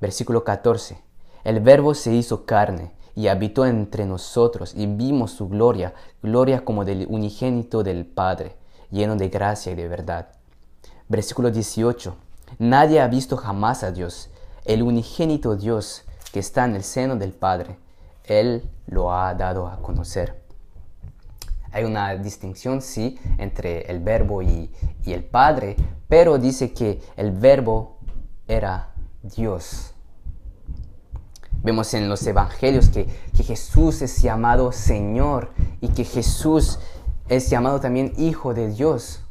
Versículo 0.00 0.44
14. 0.44 0.98
El 1.44 1.60
verbo 1.60 1.94
se 1.94 2.12
hizo 2.12 2.44
carne 2.44 2.92
y 3.14 3.28
habitó 3.28 3.66
entre 3.66 4.04
nosotros 4.04 4.74
y 4.74 4.86
vimos 4.86 5.32
su 5.32 5.48
gloria, 5.48 5.94
gloria 6.22 6.64
como 6.64 6.84
del 6.84 7.06
unigénito 7.08 7.82
del 7.82 8.04
Padre, 8.06 8.56
lleno 8.96 9.14
de 9.14 9.28
gracia 9.28 9.72
y 9.72 9.74
de 9.74 9.88
verdad. 9.88 10.28
Versículo 11.08 11.50
18. 11.50 12.16
Nadie 12.58 13.00
ha 13.00 13.08
visto 13.08 13.36
jamás 13.36 13.82
a 13.82 13.92
Dios, 13.92 14.30
el 14.64 14.82
unigénito 14.82 15.54
Dios 15.54 16.02
que 16.32 16.40
está 16.40 16.64
en 16.64 16.74
el 16.74 16.82
seno 16.82 17.16
del 17.16 17.32
Padre. 17.32 17.76
Él 18.24 18.68
lo 18.86 19.12
ha 19.12 19.34
dado 19.34 19.68
a 19.68 19.80
conocer. 19.82 20.42
Hay 21.72 21.84
una 21.84 22.16
distinción, 22.16 22.80
sí, 22.80 23.18
entre 23.38 23.82
el 23.90 24.00
verbo 24.00 24.40
y, 24.42 24.70
el 25.04 25.22
Padre, 25.22 25.76
pero 26.08 26.38
dice 26.38 26.72
que 26.72 27.00
el 27.16 27.32
verbo 27.32 27.98
era 28.48 28.94
Dios. 29.22 29.92
Vemos 31.62 31.92
en 31.94 32.08
los 32.08 32.26
evangelios 32.26 32.88
que, 32.88 33.06
que, 33.36 33.42
Jesús 33.42 34.00
es 34.02 34.22
llamado 34.22 34.72
Señor 34.72 35.50
y 35.80 35.88
que 35.88 36.04
Jesús 36.04 36.78
es 37.28 37.50
llamado 37.50 37.80
también 37.80 38.12
Hijo 38.16 38.54
de 38.54 38.68
Dios. 38.68 39.22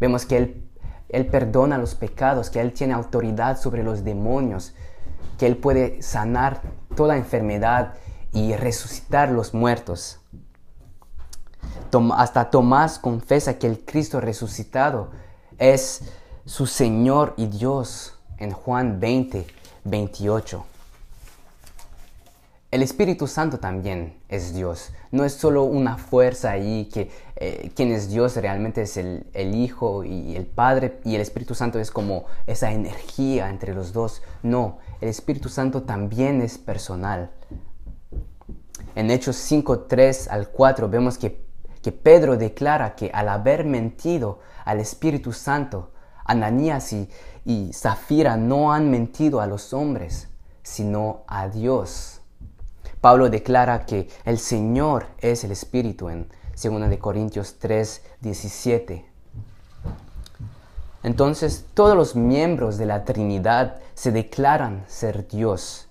Vemos 0.00 0.26
que 0.26 0.36
Él 0.36 0.68
él 1.08 1.26
perdona 1.26 1.78
los 1.78 1.94
pecados, 1.94 2.50
que 2.50 2.60
Él 2.60 2.72
tiene 2.72 2.92
autoridad 2.92 3.58
sobre 3.58 3.82
los 3.82 4.04
demonios, 4.04 4.74
que 5.38 5.46
Él 5.46 5.56
puede 5.56 6.02
sanar 6.02 6.60
toda 6.96 7.16
enfermedad 7.16 7.94
y 8.32 8.54
resucitar 8.54 9.30
los 9.30 9.54
muertos. 9.54 10.20
hasta 12.14 12.50
Tomás 12.50 12.98
confesa 12.98 13.58
que 13.58 13.66
el 13.66 13.84
Cristo 13.84 14.20
resucitado 14.20 15.10
es 15.56 16.02
su 16.44 16.66
Señor 16.66 17.34
y 17.36 17.46
Dios 17.46 18.18
en 18.36 18.52
Juan 18.52 19.00
20, 19.00 19.46
28. 19.84 20.64
El 22.70 22.82
Espíritu 22.82 23.26
Santo 23.26 23.58
también 23.58 24.20
es 24.28 24.52
Dios. 24.52 24.92
No 25.10 25.24
es 25.24 25.32
solo 25.32 25.64
una 25.64 25.96
fuerza 25.96 26.50
ahí 26.50 26.90
que 26.92 27.10
eh, 27.36 27.72
quien 27.74 27.90
es 27.92 28.10
Dios 28.10 28.36
realmente 28.36 28.82
es 28.82 28.98
el, 28.98 29.26
el, 29.32 29.54
Hijo 29.54 30.04
y 30.04 30.36
el 30.36 30.44
Padre 30.44 31.00
y 31.02 31.14
el 31.14 31.22
Espíritu 31.22 31.54
Santo 31.54 31.78
es 31.78 31.90
como 31.90 32.26
esa 32.46 32.70
energía 32.70 33.48
entre 33.48 33.72
los 33.72 33.94
dos. 33.94 34.20
No, 34.42 34.80
el 35.00 35.08
Espíritu 35.08 35.48
Santo 35.48 35.84
también 35.84 36.42
es 36.42 36.58
personal. 36.58 37.30
En 38.94 39.10
Hechos 39.10 39.36
5, 39.36 39.80
3 39.84 40.28
al 40.28 40.48
4 40.48 40.90
vemos 40.90 41.16
que, 41.16 41.42
que 41.80 41.92
Pedro 41.92 42.36
declara 42.36 42.94
que 42.96 43.10
al 43.14 43.30
haber 43.30 43.64
mentido 43.64 44.40
al 44.66 44.78
Espíritu 44.80 45.32
Santo, 45.32 45.92
Ananías 46.22 46.92
y, 46.92 47.08
y 47.46 47.72
Zafira 47.72 48.36
no 48.36 48.74
han 48.74 48.90
mentido 48.90 49.40
a 49.40 49.46
los 49.46 49.72
hombres, 49.72 50.28
sino 50.62 51.22
a 51.26 51.48
Dios. 51.48 52.17
Pablo 53.00 53.30
declara 53.30 53.86
que 53.86 54.08
el 54.24 54.38
Señor 54.38 55.06
es 55.18 55.44
el 55.44 55.52
Espíritu 55.52 56.08
en 56.08 56.28
2 56.60 56.96
Corintios 56.98 57.56
3, 57.58 58.02
17. 58.20 59.04
Entonces 61.04 61.66
todos 61.74 61.96
los 61.96 62.16
miembros 62.16 62.76
de 62.76 62.86
la 62.86 63.04
Trinidad 63.04 63.76
se 63.94 64.10
declaran 64.10 64.84
ser 64.88 65.28
Dios. 65.28 65.88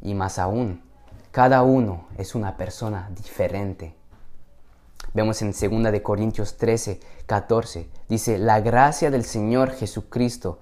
Y 0.00 0.14
más 0.14 0.38
aún, 0.38 0.82
cada 1.30 1.62
uno 1.62 2.06
es 2.16 2.34
una 2.34 2.56
persona 2.56 3.10
diferente. 3.14 3.94
Vemos 5.12 5.42
en 5.42 5.52
2 5.52 6.00
Corintios 6.00 6.56
13, 6.56 6.98
14, 7.26 7.88
dice, 8.08 8.38
la 8.38 8.60
gracia 8.60 9.10
del 9.10 9.24
Señor 9.24 9.72
Jesucristo 9.72 10.60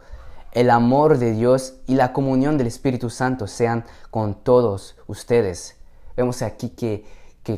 el 0.52 0.70
amor 0.70 1.18
de 1.18 1.32
Dios 1.32 1.74
y 1.86 1.94
la 1.94 2.12
comunión 2.12 2.58
del 2.58 2.66
Espíritu 2.66 3.10
Santo 3.10 3.46
sean 3.46 3.84
con 4.10 4.34
todos 4.34 4.96
ustedes. 5.06 5.76
Vemos 6.16 6.42
aquí 6.42 6.70
que, 6.70 7.04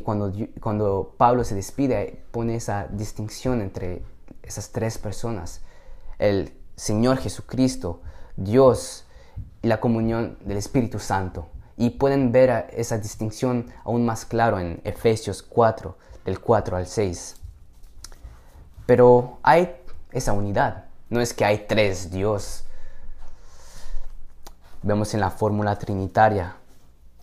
cuando, 0.03 0.31
cuando 0.59 1.13
Pablo 1.17 1.43
se 1.43 1.55
despide 1.55 2.23
pone 2.31 2.55
esa 2.55 2.87
distinción 2.87 3.61
entre 3.61 4.03
esas 4.43 4.69
tres 4.71 4.97
personas. 4.97 5.61
El 6.19 6.53
Señor 6.75 7.17
Jesucristo, 7.17 8.01
Dios 8.35 9.05
y 9.61 9.67
la 9.67 9.79
comunión 9.79 10.37
del 10.41 10.57
Espíritu 10.57 10.99
Santo. 10.99 11.47
Y 11.77 11.91
pueden 11.91 12.31
ver 12.31 12.67
esa 12.73 12.99
distinción 12.99 13.71
aún 13.83 14.05
más 14.05 14.25
claro 14.25 14.59
en 14.59 14.79
Efesios 14.83 15.41
4, 15.41 15.97
del 16.25 16.39
4 16.39 16.77
al 16.77 16.85
6. 16.85 17.37
Pero 18.85 19.39
hay 19.41 19.75
esa 20.11 20.33
unidad. 20.33 20.85
No 21.09 21.19
es 21.19 21.33
que 21.33 21.45
hay 21.45 21.65
tres 21.67 22.11
Dios 22.11 22.65
vemos 24.83 25.13
en 25.13 25.19
la 25.19 25.31
fórmula 25.31 25.77
trinitaria 25.77 26.57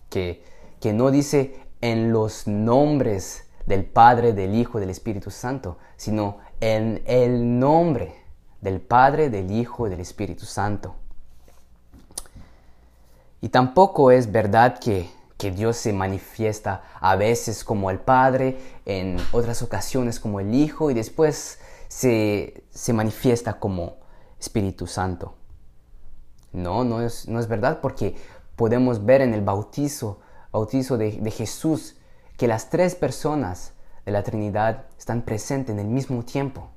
que, 0.09 0.43
que 0.79 0.93
no 0.93 1.11
dice 1.11 1.59
en 1.79 2.11
los 2.11 2.47
nombres 2.47 3.45
del 3.65 3.85
Padre, 3.85 4.33
del 4.33 4.55
Hijo, 4.55 4.79
del 4.79 4.89
Espíritu 4.89 5.31
Santo, 5.31 5.77
sino 5.95 6.39
en 6.59 7.01
el 7.05 7.59
nombre 7.59 8.15
del 8.61 8.81
Padre, 8.81 9.29
del 9.29 9.51
Hijo 9.51 9.87
y 9.87 9.89
del 9.89 9.99
Espíritu 9.99 10.45
Santo. 10.45 10.95
Y 13.41 13.49
tampoco 13.49 14.11
es 14.11 14.31
verdad 14.31 14.77
que, 14.79 15.09
que, 15.37 15.49
Dios 15.51 15.77
se 15.77 15.93
manifiesta 15.93 16.83
a 16.99 17.15
veces 17.15 17.63
como 17.63 17.89
el 17.89 17.99
Padre, 17.99 18.59
en 18.85 19.17
otras 19.31 19.63
ocasiones 19.63 20.19
como 20.19 20.39
el 20.39 20.53
Hijo 20.53 20.91
y 20.91 20.93
después 20.93 21.59
se, 21.87 22.63
se 22.69 22.93
manifiesta 22.93 23.59
como 23.59 23.95
Espíritu 24.39 24.85
Santo. 24.85 25.35
No, 26.53 26.83
no 26.83 27.01
es, 27.01 27.27
no 27.27 27.39
es 27.39 27.47
verdad 27.47 27.79
porque 27.81 28.15
podemos 28.55 29.05
ver 29.05 29.21
en 29.21 29.33
el 29.33 29.41
bautizo, 29.41 30.19
bautizo 30.51 30.97
de, 30.97 31.13
de 31.13 31.31
Jesús 31.31 31.95
que 32.37 32.47
las 32.47 32.69
tres 32.69 32.95
personas 32.95 33.73
de 34.05 34.11
la 34.11 34.23
Trinidad 34.23 34.85
están 34.97 35.21
presentes 35.21 35.73
en 35.73 35.79
el 35.79 35.87
mismo 35.87 36.23
tiempo. 36.23 36.69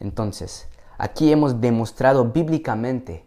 Entonces, 0.00 0.68
aquí 0.98 1.32
hemos 1.32 1.60
demostrado 1.60 2.26
bíblicamente 2.26 3.24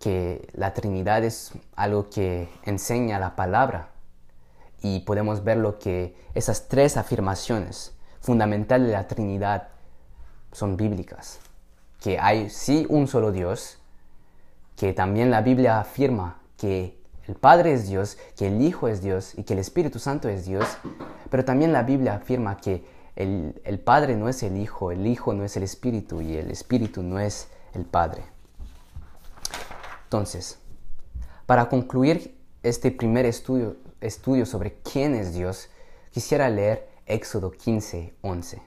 que 0.00 0.48
la 0.52 0.74
Trinidad 0.74 1.24
es 1.24 1.52
algo 1.76 2.10
que 2.10 2.48
enseña 2.64 3.18
la 3.18 3.36
palabra 3.36 3.90
y 4.82 5.00
podemos 5.00 5.44
ver 5.44 5.58
lo 5.58 5.78
que 5.78 6.16
esas 6.34 6.68
tres 6.68 6.96
afirmaciones 6.96 7.94
fundamentales 8.20 8.88
de 8.88 8.92
la 8.94 9.08
Trinidad 9.08 9.68
son 10.52 10.76
bíblicas 10.76 11.40
que 12.04 12.18
hay 12.18 12.50
sí 12.50 12.84
un 12.90 13.08
solo 13.08 13.32
Dios, 13.32 13.78
que 14.76 14.92
también 14.92 15.30
la 15.30 15.40
Biblia 15.40 15.80
afirma 15.80 16.38
que 16.58 16.98
el 17.26 17.34
Padre 17.34 17.72
es 17.72 17.88
Dios, 17.88 18.18
que 18.36 18.48
el 18.48 18.60
Hijo 18.60 18.88
es 18.88 19.00
Dios 19.00 19.32
y 19.38 19.44
que 19.44 19.54
el 19.54 19.58
Espíritu 19.58 19.98
Santo 19.98 20.28
es 20.28 20.44
Dios, 20.44 20.68
pero 21.30 21.46
también 21.46 21.72
la 21.72 21.82
Biblia 21.82 22.16
afirma 22.16 22.58
que 22.58 22.84
el, 23.16 23.58
el 23.64 23.78
Padre 23.78 24.16
no 24.16 24.28
es 24.28 24.42
el 24.42 24.58
Hijo, 24.58 24.92
el 24.92 25.06
Hijo 25.06 25.32
no 25.32 25.44
es 25.44 25.56
el 25.56 25.62
Espíritu 25.62 26.20
y 26.20 26.36
el 26.36 26.50
Espíritu 26.50 27.02
no 27.02 27.18
es 27.18 27.48
el 27.72 27.86
Padre. 27.86 28.22
Entonces, 30.02 30.58
para 31.46 31.70
concluir 31.70 32.36
este 32.62 32.90
primer 32.90 33.24
estudio, 33.24 33.78
estudio 34.02 34.44
sobre 34.44 34.74
quién 34.82 35.14
es 35.14 35.32
Dios, 35.32 35.70
quisiera 36.10 36.50
leer 36.50 36.86
Éxodo 37.06 37.50
15, 37.50 38.12
11. 38.20 38.62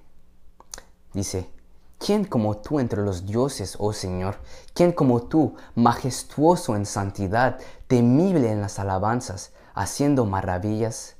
Dice, 1.13 1.56
¿Quién 1.99 2.25
como 2.25 2.57
tú 2.57 2.79
entre 2.79 3.01
los 3.01 3.25
dioses, 3.25 3.75
oh 3.79 3.91
Señor? 3.91 4.38
¿Quién 4.73 4.91
como 4.91 5.23
tú, 5.23 5.55
majestuoso 5.75 6.75
en 6.75 6.86
santidad, 6.86 7.57
temible 7.88 8.51
en 8.51 8.62
las 8.62 8.77
alabanzas, 8.77 9.51
haciendo 9.73 10.25
maravillas? 10.25 11.15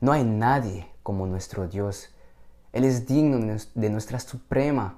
No 0.00 0.12
hay 0.12 0.24
nadie 0.24 0.90
como 1.02 1.26
nuestro 1.26 1.68
Dios, 1.68 2.08
Él 2.72 2.84
es 2.84 3.06
digno 3.06 3.58
de 3.74 3.90
nuestra 3.90 4.20
suprema 4.20 4.96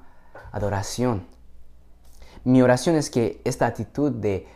adoración. 0.53 1.27
Mi 2.45 2.63
oración 2.63 2.97
es 2.97 3.11
que 3.11 3.41
esta 3.45 3.67
actitud 3.67 4.13
de, 4.13 4.47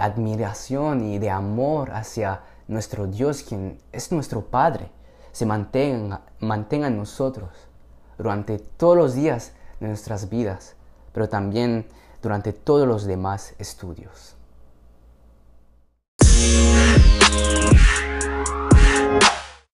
admiración 0.00 1.04
y 1.04 1.18
de 1.18 1.30
amor 1.30 1.90
hacia 1.92 2.42
nuestro 2.68 3.06
Dios, 3.06 3.42
quien 3.42 3.78
es 3.92 4.12
nuestro 4.12 4.46
Padre, 4.46 4.90
se 5.32 5.46
mantenga, 5.46 6.22
en 6.40 6.96
nosotros 6.96 7.50
durante 8.18 8.58
todos 8.58 8.96
los 8.96 9.14
días 9.14 9.52
de 9.80 9.88
nuestras 9.88 10.28
vidas, 10.28 10.74
pero 11.12 11.28
también 11.28 11.86
durante 12.22 12.52
todos 12.52 12.86
los 12.86 13.04
demás 13.04 13.54
estudios. 13.58 14.36